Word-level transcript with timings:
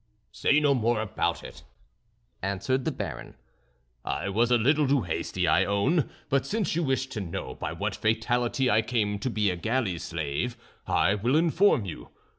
"Say 0.31 0.59
no 0.59 0.73
more 0.73 0.99
about 0.99 1.43
it," 1.43 1.61
answered 2.41 2.85
the 2.85 2.91
Baron. 2.91 3.35
"I 4.03 4.29
was 4.29 4.49
a 4.49 4.57
little 4.57 4.87
too 4.87 5.03
hasty, 5.03 5.47
I 5.47 5.63
own, 5.63 6.09
but 6.27 6.43
since 6.43 6.75
you 6.75 6.81
wish 6.81 7.05
to 7.09 7.21
know 7.21 7.53
by 7.53 7.71
what 7.71 7.95
fatality 7.97 8.67
I 8.67 8.81
came 8.81 9.19
to 9.19 9.29
be 9.29 9.51
a 9.51 9.55
galley 9.55 9.99
slave 9.99 10.57
I 10.87 11.13
will 11.13 11.35
inform 11.35 11.85
you. 11.85 12.09